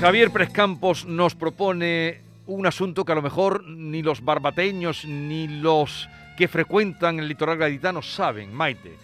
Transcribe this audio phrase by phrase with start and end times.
[0.00, 6.08] Javier Prescampos nos propone un asunto que a lo mejor ni los barbateños ni los
[6.36, 8.96] que frecuentan el litoral gaditano saben, Maite.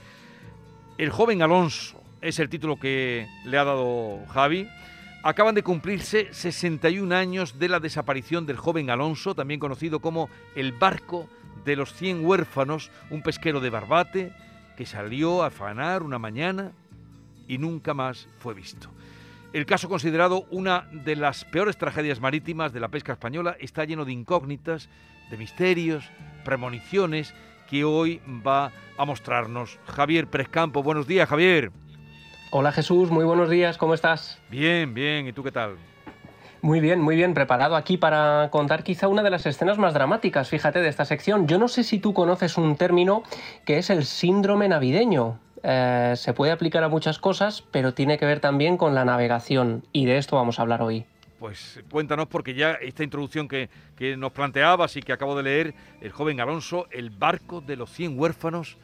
[0.97, 4.69] El joven Alonso es el título que le ha dado Javi.
[5.25, 10.71] Acaban de cumplirse 61 años de la desaparición del joven Alonso, también conocido como el
[10.71, 11.29] barco
[11.65, 14.33] de los 100 huérfanos, un pesquero de Barbate
[14.77, 16.71] que salió a afanar una mañana
[17.49, 18.91] y nunca más fue visto.
[19.55, 24.05] El caso considerado una de las peores tragedias marítimas de la pesca española está lleno
[24.05, 24.89] de incógnitas,
[25.31, 26.11] de misterios,
[26.45, 27.33] premoniciones
[27.71, 30.83] que hoy va a mostrarnos Javier Prescampo.
[30.83, 31.71] Buenos días, Javier.
[32.51, 34.41] Hola Jesús, muy buenos días, ¿cómo estás?
[34.51, 35.77] Bien, bien, ¿y tú qué tal?
[36.61, 40.49] Muy bien, muy bien, preparado aquí para contar quizá una de las escenas más dramáticas,
[40.49, 41.47] fíjate, de esta sección.
[41.47, 43.23] Yo no sé si tú conoces un término
[43.65, 45.39] que es el síndrome navideño.
[45.67, 49.83] Eh, se puede aplicar a muchas cosas, pero tiene que ver también con la navegación
[49.93, 51.07] y de esto vamos a hablar hoy.
[51.39, 55.75] Pues cuéntanos, porque ya esta introducción que, que nos planteabas y que acabo de leer,
[56.03, 58.77] el joven Alonso, el barco de los 100 huérfanos,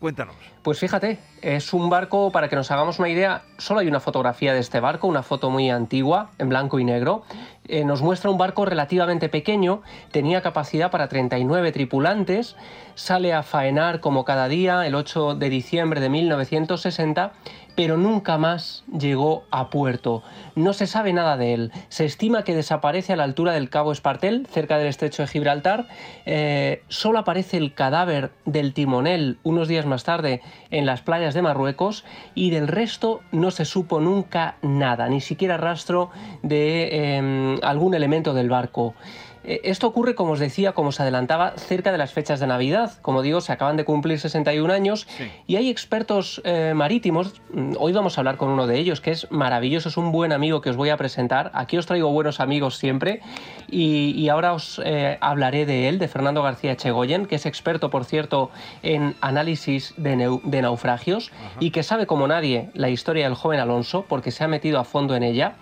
[0.00, 0.36] Cuéntanos.
[0.62, 4.54] Pues fíjate, es un barco, para que nos hagamos una idea, solo hay una fotografía
[4.54, 7.24] de este barco, una foto muy antigua, en blanco y negro.
[7.66, 9.82] Eh, nos muestra un barco relativamente pequeño,
[10.12, 12.54] tenía capacidad para 39 tripulantes,
[12.94, 17.32] sale a faenar como cada día el 8 de diciembre de 1960
[17.78, 20.24] pero nunca más llegó a puerto.
[20.56, 21.72] No se sabe nada de él.
[21.90, 25.86] Se estima que desaparece a la altura del Cabo Espartel, cerca del estrecho de Gibraltar.
[26.26, 31.42] Eh, solo aparece el cadáver del timonel unos días más tarde en las playas de
[31.42, 36.10] Marruecos y del resto no se supo nunca nada, ni siquiera rastro
[36.42, 38.96] de em, algún elemento del barco.
[39.44, 42.92] Eh, esto ocurre, como os decía, como os adelantaba, cerca de las fechas de Navidad.
[43.02, 45.06] Como digo, se acaban de cumplir 61 años
[45.46, 47.40] y hay expertos eh, marítimos.
[47.52, 50.32] Mm, hoy vamos a hablar con uno de ellos, que es maravilloso, es un buen
[50.32, 51.50] amigo que os voy a presentar.
[51.54, 53.20] Aquí os traigo buenos amigos siempre
[53.70, 58.04] y, ahora os eh, hablaré de él, de Fernando García Chegoyen, que es experto, por
[58.04, 58.50] cierto,
[58.82, 60.16] en análisis de,
[60.62, 61.30] naufragios
[61.60, 64.84] y que sabe como nadie la historia del joven Alonso porque se ha metido a
[64.84, 65.54] fondo en ella.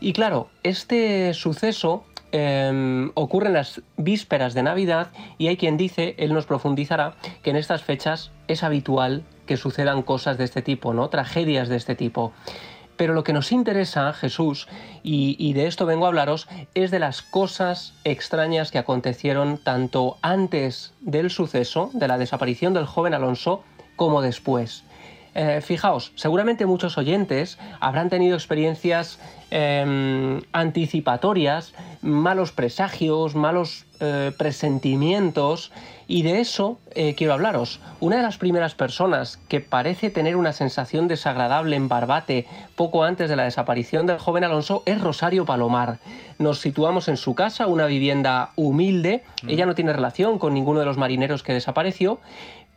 [0.00, 2.04] Y claro, este suceso
[2.34, 7.56] Em, ocurren las vísperas de Navidad y hay quien dice, él nos profundizará, que en
[7.56, 11.10] estas fechas es habitual que sucedan cosas de este tipo, ¿no?
[11.10, 12.32] Tragedias de este tipo.
[12.96, 14.66] Pero lo que nos interesa, Jesús,
[15.02, 20.16] y, y, de esto vengo a hablaros, es de las cosas extrañas que acontecieron tanto
[20.22, 23.62] antes del suceso, de la desaparición del joven Alonso,
[23.96, 24.84] como después.
[25.34, 29.18] Eh, fijaos, seguramente muchos oyentes habrán tenido experiencias
[29.50, 35.72] em, anticipatorias, malos presagios, malos eh, presentimientos,
[36.08, 37.80] y de eso eh, quiero hablaros.
[38.00, 43.30] Una de las primeras personas que parece tener una sensación desagradable en Barbate poco antes
[43.30, 46.00] de la desaparición del joven Alonso es Rosario Palomar.
[46.38, 49.22] Nos situamos en su casa, una vivienda humilde.
[49.42, 49.48] Mm.
[49.50, 52.20] Ella no tiene relación con ninguno de los marineros que desapareció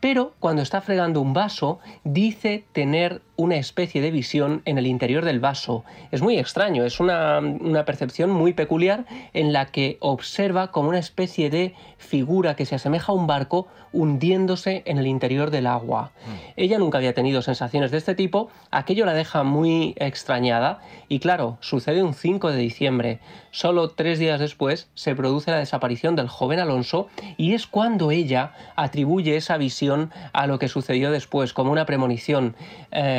[0.06, 5.26] pero cuando está fregando un vaso dice tener una especie de visión en el interior
[5.26, 5.84] del vaso.
[6.12, 7.42] Es muy extraño, es una,
[7.86, 13.12] percepción muy peculiar en la que observa como una especie de figura que se asemeja
[13.12, 16.12] a un barco hundiéndose en el interior del agua.
[16.26, 16.32] Mm.
[16.58, 21.58] Ella nunca había tenido sensaciones de este tipo, aquello la deja muy extrañada y claro,
[21.62, 23.20] sucede un 5 de diciembre.
[23.52, 27.08] Solo tres días después se produce la desaparición del joven Alonso
[27.38, 32.56] y es cuando ella atribuye esa visión a lo que sucedió después, como una premonición.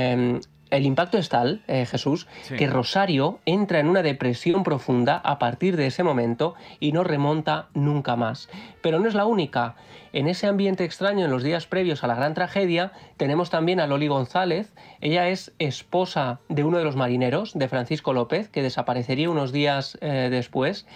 [0.07, 0.41] Em,
[0.71, 2.27] el impacto es tal, eh, Jesús,
[2.59, 7.69] que Rosario entra en una depresión profunda a partir de ese momento y no remonta
[7.73, 8.49] nunca más.
[8.83, 9.77] Pero no es la única.
[10.13, 13.87] En ese ambiente extraño, en los días previos a la gran tragedia, tenemos también a
[13.87, 14.75] Loli González.
[15.01, 19.99] Ella es esposa de uno de los marineros, de Francisco López, que desaparecería unos días
[20.01, 20.87] eh, después.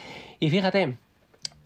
[0.41, 0.97] Y fíjate,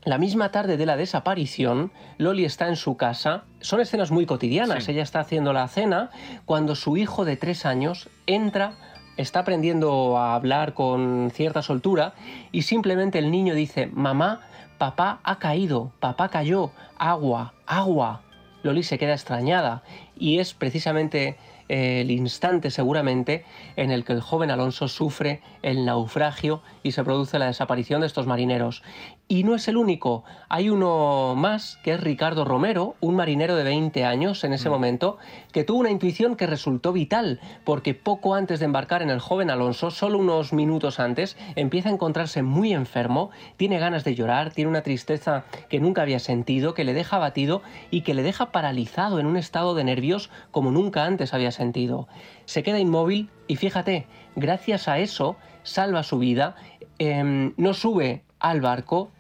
[0.05, 3.45] la misma tarde de la desaparición, Loli está en su casa.
[3.61, 4.89] Son escenas muy cotidianas.
[4.89, 6.11] Ella está haciendo la cena
[6.45, 8.75] cuando su hijo de tres años entra,
[9.17, 12.15] está aprendiendo a hablar con cierta soltura
[12.53, 14.43] y simplemente el niño dice, mamá,
[14.77, 18.21] papá ha caído, papá cayó, agua, agua.
[18.63, 19.83] Loli se queda extrañada
[20.19, 23.45] y es precisamente el instante seguramente
[23.77, 28.07] en el que el joven Alonso sufre el naufragio y se produce la desaparición de
[28.07, 28.85] estos marineros.
[29.27, 33.65] Y no es el único, hay uno más que es Ricardo Romero, un marinero de
[33.65, 34.73] 20 años en ese mm.
[34.73, 35.19] momento,
[35.51, 39.51] que tuvo una intuición que resultó vital, porque poco antes de embarcar en el joven
[39.51, 44.71] Alonso, solo unos minutos antes, empieza a encontrarse muy enfermo, tiene ganas de llorar, tiene
[44.71, 49.19] una tristeza que nunca había sentido, que le deja abatido y que le deja paralizado
[49.19, 52.09] en un estado de nervios como nunca antes había sentido.
[52.45, 56.55] Se queda inmóvil y fíjate, gracias a eso salva su vida,
[56.99, 59.11] em, no sube al barco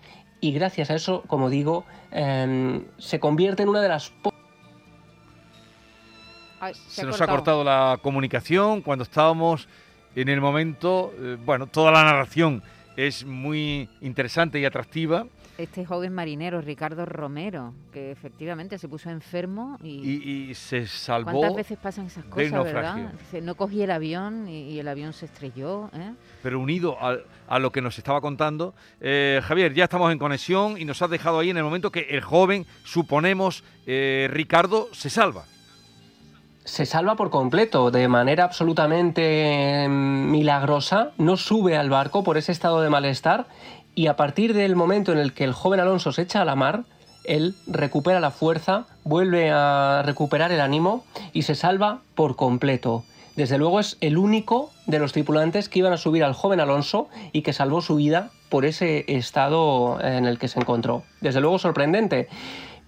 [0.40, 4.12] y gracias a eso, como digo, em, se convierte en una de las...
[6.86, 9.68] se, nos ha cortado la comunicación cuando estábamos
[10.14, 12.62] en el momento, eh, bueno, toda la narración
[12.96, 15.26] es muy interesante y atractiva
[15.56, 21.30] este joven marinero, Ricardo Romero, que efectivamente se puso enfermo y, se salvó.
[21.30, 23.12] ¿Cuántas veces pasan esas cosas, verdad?
[23.42, 25.90] No cogí el avión y, el avión se estrelló.
[25.94, 26.12] ¿eh?
[26.42, 30.84] Pero unido a, lo que nos estaba contando, eh, Javier, ya estamos en conexión y
[30.84, 35.44] nos has dejado ahí en el momento que el joven, suponemos, eh, Ricardo, se salva
[36.64, 42.52] se salva por completo, de manera absolutamente mm, milagrosa, no sube al barco por ese
[42.52, 43.46] estado de malestar
[43.94, 46.56] y a partir del momento en el que el joven Alonso se echa a la
[46.56, 46.84] mar,
[47.24, 53.04] él recupera la fuerza, vuelve a recuperar el ánimo y se salva por completo.
[53.36, 57.08] Desde luego es el único de los tripulantes que iban a subir al joven Alonso
[57.32, 61.02] y que salvó su vida por ese estado en el que se encontró.
[61.20, 62.28] Desde luego sorprendente.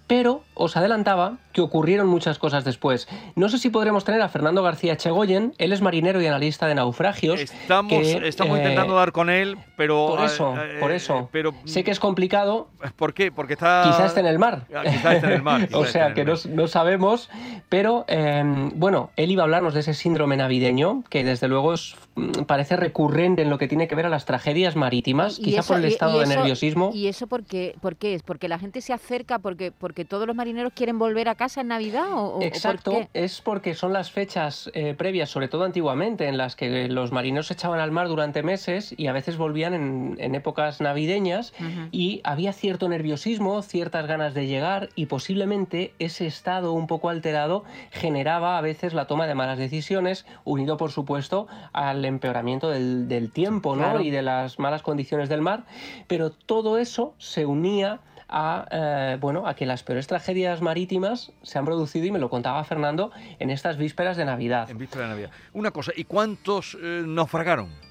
[0.06, 3.08] Pero os adelantaba que ocurrieron muchas cosas después.
[3.35, 6.75] No sé si podremos tener a Fernando García Chegoyen, él es marinero y analista de
[6.75, 7.41] naufragios.
[7.41, 10.06] Estamos, estamos intentando eh, dar con él, pero...
[10.08, 11.19] Por eso, eh, por eso.
[11.19, 12.69] Eh, pero, sé que es complicado.
[12.96, 13.31] ¿Por qué?
[13.31, 13.82] Porque está...
[13.84, 14.67] Quizás esté en el mar.
[14.75, 15.69] Ah, quizás esté en el mar.
[15.73, 17.31] o sea, que no, sabemos,
[17.69, 21.75] pero em, bueno, él iba a hablarnos de ese síndrome navideño, que desde luego
[22.14, 25.78] mm, parece recurrente en lo que tiene que ver a las tragedias marítimas, quizá por
[25.78, 26.90] el estado de nerviosismo.
[26.94, 28.23] ¿Y eso por qué, por qué es?
[28.23, 31.69] ¿Porque la gente se acerca porque, porque todos los marineros quieren volver a casa en
[31.69, 32.06] Navidad?
[32.12, 36.88] O, Exacto, es porque son las fechas eh, previas, sobre todo antiguamente, en las que
[36.88, 41.53] los marineros se echaban al mar durante meses y a veces volvían en, épocas navideñas
[41.91, 47.65] y había cierto nerviosismo, ciertas ganas de llegar y posiblemente ese estado un poco alterado
[47.91, 53.77] generaba a veces la toma de malas decisiones, unido por supuesto al empeoramiento del, tiempo
[53.77, 54.01] ¿no?
[54.01, 55.65] y de las malas condiciones del mar,
[56.07, 61.59] pero todo eso se unía a, eh, bueno, a que las peores tragedias marítimas se
[61.59, 64.71] han producido, y me lo contaba Fernando, en estas vísperas de Navidad.
[64.71, 65.31] En vísperas de Navidad.
[65.53, 67.86] Una cosa, ¿y cuántos eh, naufragaron?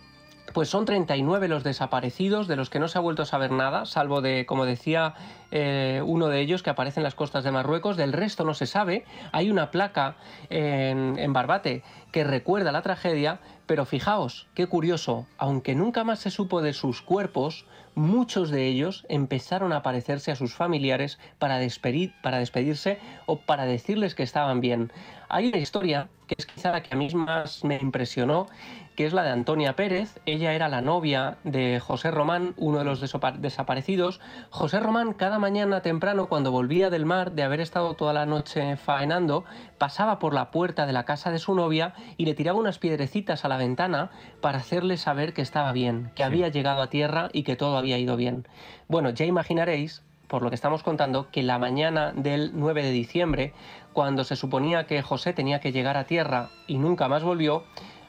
[0.56, 3.86] Pues son 39 los desaparecidos, de los que no se ha vuelto a saber nada,
[3.86, 5.14] salvo de, como decía
[5.52, 7.98] eh, uno de ellos, que aparece en las costas de Marruecos.
[7.98, 9.04] Del resto no se sabe.
[9.34, 10.16] Hay una placa
[10.50, 16.62] en, Barbate que recuerda la tragedia, pero fijaos, qué curioso, aunque nunca más se supo
[16.62, 22.40] de sus cuerpos, muchos de ellos empezaron a aparecerse a sus familiares para, despedir, para
[22.40, 24.94] despedirse o para decirles que estaban bien.
[25.28, 28.48] Hay una historia que es quizá la que a mí más me impresionó,
[28.96, 30.20] que es la de Antonia Pérez.
[30.26, 34.22] Ella era la novia de José Román, uno de los desaparecidos.
[34.50, 38.78] José Román cada mañana temprano, cuando volvía del mar, de haber estado toda la noche
[38.78, 39.44] faenando,
[39.78, 43.46] pasaba por la puerta de la casa de su novia y le tiraba unas piedrecitas
[43.46, 44.12] a la ventana
[44.42, 47.98] para hacerle saber que estaba bien, que había llegado a tierra y que todo había
[47.98, 48.48] ido bien.
[48.88, 53.54] Bueno, ya imaginaréis por lo que estamos contando, que la mañana del 9 de diciembre,
[53.94, 57.64] cuando se suponía que José tenía que llegar a tierra y nunca más volvió,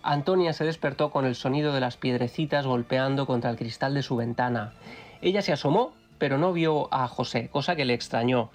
[0.06, 4.14] Antonia se despertó con el sonido de las piedrecitas golpeando contra el cristal de su
[4.14, 4.72] ventana.
[5.20, 8.50] Ella se asomó, pero no vio a José, cosa que le extrañó.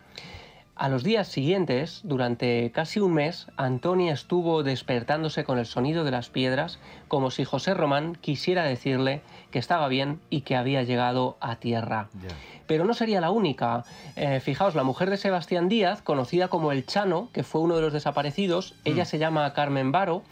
[0.75, 6.11] A los días siguientes, durante casi un mes, Antonia estuvo despertándose con el sonido de
[6.11, 9.21] las piedras, como si José Román quisiera decirle
[9.51, 12.07] que estaba bien y que había llegado a tierra.
[12.65, 13.83] Pero no sería la única.
[14.15, 17.81] Eh, fijaos, la mujer de Sebastián Díaz, conocida como el Chano, que fue uno de
[17.81, 19.07] los desaparecidos, ella mm.
[19.07, 20.23] se llama Carmen Varo.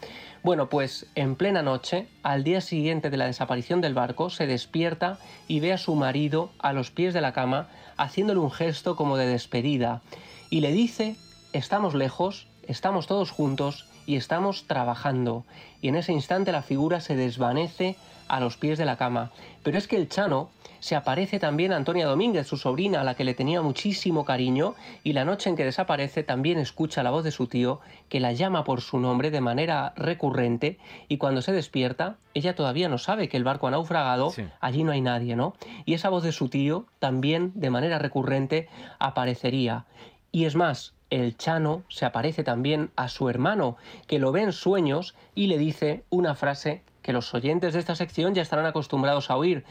[0.42, 5.18] Bueno, pues en plena noche, al día siguiente de la desaparición del barco, se despierta
[5.48, 7.68] y ve a su marido a los pies de la cama,
[7.98, 10.00] haciéndole un gesto como de despedida
[10.48, 11.16] y le dice,
[11.52, 15.44] estamos lejos, estamos todos juntos y estamos trabajando.
[15.80, 17.94] Y en ese instante la figura se desvanece
[18.26, 19.30] a los pies de la cama.
[19.62, 20.50] Pero es que el Chano
[20.80, 24.74] se aparece también a Antonia Domínguez, su sobrina, a la que le tenía muchísimo cariño,
[25.04, 28.32] y la noche en que desaparece también escucha la voz de su tío, que la
[28.32, 33.28] llama por su nombre de manera recurrente, y cuando se despierta, ella todavía no sabe
[33.28, 35.54] que el barco ha naufragado, allí no hay nadie, ¿no?
[35.84, 39.84] Y esa voz de su tío también de manera recurrente aparecería.
[40.32, 43.76] Y es más, el Chano se aparece también a su hermano,
[44.06, 47.94] que lo ve en sueños y le dice una frase que los oyentes de esta
[47.94, 49.64] sección ya estarán acostumbrados a oír.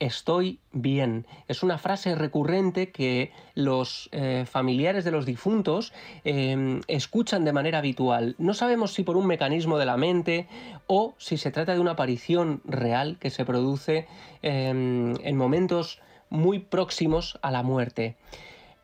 [0.00, 1.24] Estoy bien.
[1.46, 5.92] Es una frase recurrente que los eh, familiares de los difuntos
[6.24, 8.34] em, escuchan de manera habitual.
[8.38, 10.48] No sabemos si por un mecanismo de la mente
[10.88, 14.08] o si se trata de una aparición real que se produce
[14.42, 18.16] em, en momentos muy próximos a la muerte.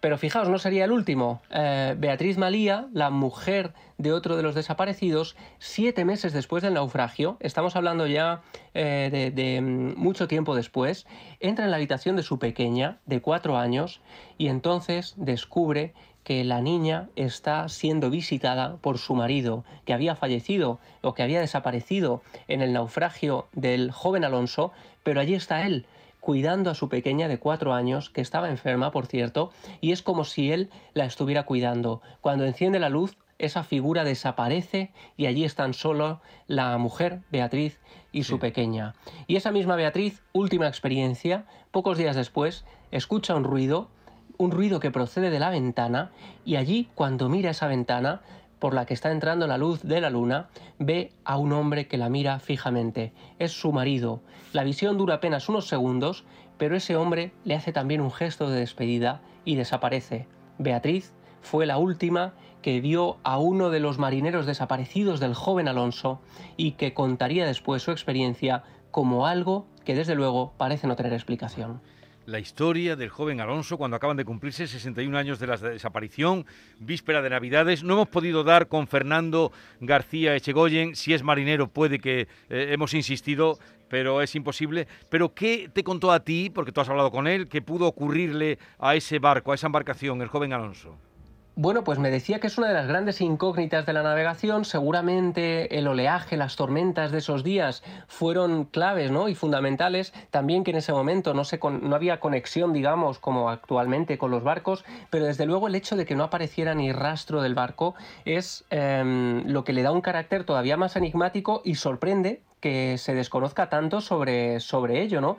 [0.01, 1.43] Pero fijaos, no sería el último.
[1.51, 7.37] Eh, Beatriz Malía, la mujer de otro de los desaparecidos, siete meses después del naufragio,
[7.41, 8.41] estamos hablando ya
[8.73, 11.07] eh, de, mm, mucho tiempo después,
[11.39, 14.01] entra en la habitación de su pequeña, de cuatro años,
[14.39, 15.93] y entonces descubre
[16.25, 21.41] que la niña está siendo visitada por su marido, que había fallecido o que había
[21.41, 25.87] desaparecido en el naufragio del joven Alonso, pero allí está él,
[26.21, 29.51] cuidando a su pequeña de cuatro años, que estaba enferma, por cierto,
[29.81, 32.03] y es como si él la estuviera cuidando.
[32.21, 37.79] Cuando enciende la luz, esa figura desaparece y allí están solo la mujer, Beatriz,
[38.13, 38.95] y su pequeña.
[39.27, 43.89] Y esa misma Beatriz, última experiencia, pocos días después, escucha un ruido,
[44.37, 46.11] un ruido que procede de la ventana,
[46.45, 48.21] y allí, cuando mira esa ventana,
[48.61, 50.49] por la que está entrando la luz de la luna,
[50.79, 53.13] ve a un hombre que la mira fijamente.
[53.39, 54.21] Es su marido.
[54.53, 56.25] La visión dura apenas unos segundos,
[56.59, 60.29] pero ese hombre le hace también un gesto de despedida y desaparece.
[60.59, 66.21] Beatriz fue la última que vio a uno de los marineros desaparecidos del joven Alonso
[66.59, 71.81] y que contaría después su experiencia como algo que desde luego parece no tener explicación
[72.31, 76.47] la historia del joven Alonso cuando acaban de cumplirse 61 años de la desaparición,
[76.79, 77.83] víspera de Navidades.
[77.83, 82.95] No hemos podido dar con Fernando García Echegoyen, si es marinero puede que eh, hemos
[82.95, 83.59] insistido,
[83.89, 84.87] pero es imposible.
[85.09, 88.59] Pero ¿qué te contó a ti, porque tú has hablado con él, qué pudo ocurrirle
[88.79, 91.10] a ese barco, a esa embarcación, el joven Alonso?
[91.57, 94.65] Bueno, pues me decía que es una de las grandes incógnitas de la navegación.
[94.65, 99.29] Seguramente el oleaje, las tormentas de esos días fueron claves ¿no?
[99.29, 100.15] y fundamentales.
[100.31, 104.45] También que en ese momento no, se no había conexión, digamos, como actualmente con los
[104.45, 108.65] barcos, pero desde luego el hecho de que no apareciera ni rastro del barco es
[108.71, 113.69] em, lo que le da un carácter todavía más enigmático y sorprende que se desconozca
[113.69, 115.39] tanto sobre, sobre ello, ¿no?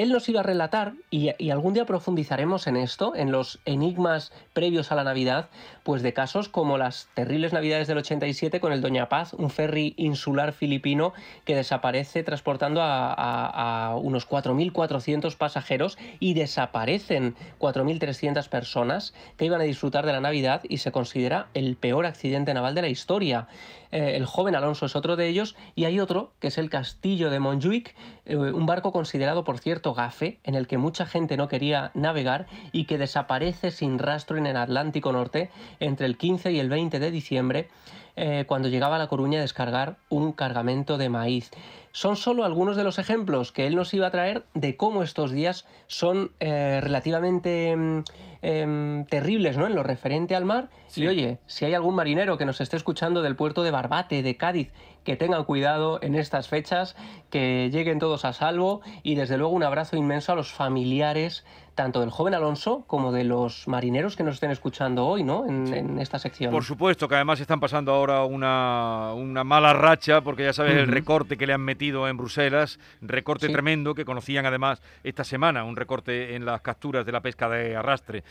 [0.00, 4.90] Él nos iba a relatar, y, algún día profundizaremos en esto, en los enigmas previos
[4.92, 5.50] a la Navidad,
[5.90, 9.94] pues de casos como las terribles Navidades del 87 con el Doña Paz, un ferry
[9.96, 11.12] insular filipino
[11.44, 20.06] que desaparece transportando a, unos 4.400 pasajeros y desaparecen 4.300 personas que iban a disfrutar
[20.06, 23.48] de la Navidad y se considera el peor accidente naval de la historia.
[23.92, 27.30] Eh, el joven Alonso es otro de ellos, y hay otro, que es el Castillo
[27.30, 27.94] de Montjuic,
[28.26, 32.46] eh, un barco considerado, por cierto, gafe, en el que mucha gente no quería navegar
[32.72, 36.98] y que desaparece sin rastro en el Atlántico Norte entre el 15 y el 20
[36.98, 37.68] de diciembre,
[38.16, 41.50] eh, cuando llegaba a La Coruña a descargar un cargamento de maíz.
[41.92, 45.32] Son solo algunos de los ejemplos que él nos iba a traer de cómo estos
[45.32, 48.04] días son relativamente mm,
[48.42, 49.66] em, terribles ¿no?
[49.66, 50.68] en lo referente al mar.
[50.94, 54.36] Y oye, si hay algún marinero que nos esté escuchando del puerto de Barbate, de
[54.36, 54.70] Cádiz,
[55.04, 56.96] que tengan cuidado en estas fechas,
[57.30, 61.44] que lleguen todos a salvo y desde luego un abrazo inmenso a los familiares
[61.80, 65.46] tanto del joven Alonso como de los marineros que nos estén escuchando hoy, ¿no?
[65.46, 66.52] En, esta sección.
[66.52, 70.88] Por supuesto, que además están pasando ahora una, una mala racha, porque ya sabes el
[70.88, 75.74] recorte que le han metido en Bruselas, recorte tremendo que conocían además esta semana, un
[75.74, 78.24] recorte en las capturas de la pesca de arrastre,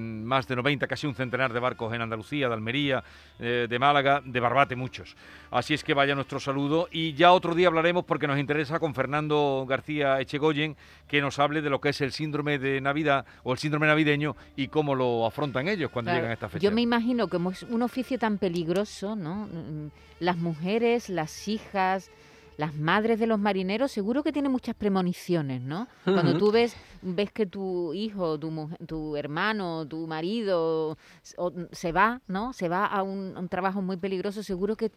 [0.00, 3.04] más de 90, casi un centenar de barcos en Andalucía, de Almería,
[3.38, 5.14] eh, de Málaga, de Barbate muchos.
[5.52, 8.94] Así es que vaya nuestro saludo y ya otro día hablaremos porque nos interesa con
[8.94, 13.52] Fernando García Echegoyen que nos hable de lo que es el síndrome de Navidad o
[13.52, 16.62] el síndrome navideño y cómo lo afrontan ellos cuando llegan a esta fecha.
[16.62, 19.46] Yo me imagino que es un oficio tan peligroso, ¿no?
[19.46, 22.10] Mm, las mujeres, las hijas,
[22.56, 25.88] las madres de los marineros seguro que tienen muchas premoniciones, ¿no?
[26.04, 32.52] Cuando tú ves ves que tu hijo, tu, tu hermano, tu marido se va, ¿no?
[32.52, 34.92] Se va a un trabajo muy peligroso, seguro que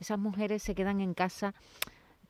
[0.00, 1.54] esas mujeres se quedan en casa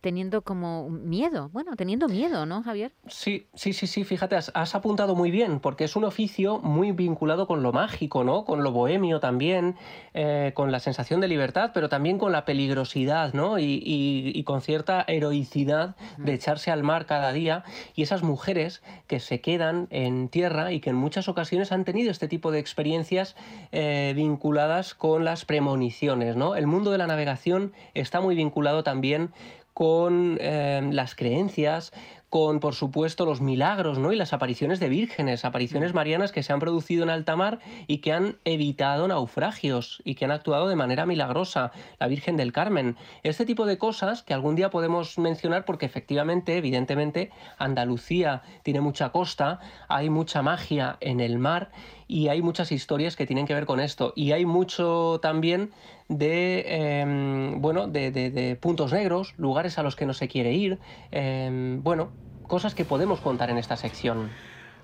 [0.01, 2.93] teniendo como miedo, bueno, teniendo miedo, ¿no, Javier?
[3.09, 7.49] Sí, sí, sí, sí, fíjate, has, apuntado muy bien, porque es un oficio muy vinculado
[7.49, 8.45] con lo mágico, ¿no?
[8.45, 9.77] Con lo bohemio también,
[10.15, 13.59] eh, con la sensación de libertad, pero también con la peligrosidad, ¿no?
[13.59, 17.65] Y, con cierta heroicidad de echarse al mar cada día,
[17.95, 22.11] y esas mujeres que se quedan en tierra y que en muchas ocasiones han tenido
[22.11, 23.37] este tipo de experiencias
[23.73, 26.55] eh, vinculadas con las premoniciones, ¿no?
[26.55, 29.31] El mundo de la navegación está muy vinculado también
[29.79, 31.93] con eh, las creencias,
[32.31, 34.13] con, por supuesto, los milagros ¿no?
[34.13, 35.95] y las apariciones de vírgenes, apariciones mm.
[35.95, 40.25] marianas que se han producido en alta mar y que han evitado naufragios y que
[40.25, 41.71] han actuado de manera milagrosa,
[42.01, 42.97] la Virgen del Carmen.
[43.23, 49.11] Este tipo de cosas que algún día podemos mencionar porque efectivamente, evidentemente, Andalucía tiene mucha
[49.11, 51.71] costa, hay mucha magia en el mar
[52.09, 54.15] y hay muchas historias que tienen que ver con esto.
[54.17, 55.71] Y hay mucho también
[56.09, 60.81] de, em, bueno, de, puntos negros, lugares a los que no se quiere ir.
[61.11, 62.13] Em, bueno,
[62.43, 64.31] cosas que podemos contar en esta sección.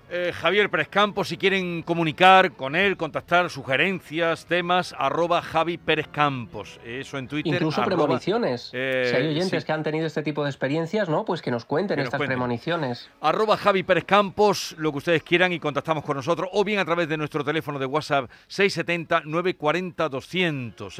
[0.09, 6.07] Eh, Javier Pérez Campos, si quieren comunicar con él, contactar, sugerencias, temas, arroba Javi Pérez
[6.07, 6.79] Campos.
[6.85, 7.53] Eso en Twitter.
[7.53, 8.69] Incluso arroba, premoniciones.
[8.73, 9.67] eh, si hay oyentes sí.
[9.67, 11.25] que han tenido este tipo de experiencias, ¿no?
[11.25, 12.37] Pues que nos cuenten Que nos estas cuenten.
[12.37, 13.09] premoniciones.
[13.21, 16.85] Arroba Javi Pérez Campos, lo que ustedes quieran y contactamos con nosotros, o bien a
[16.85, 20.91] través de nuestro teléfono de WhatsApp 670-940-200.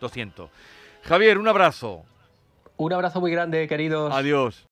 [0.00, 0.48] 670-940-200.
[1.02, 2.04] Javier, un abrazo.
[2.76, 4.14] Un abrazo muy grande, queridos.
[4.14, 4.64] Adiós.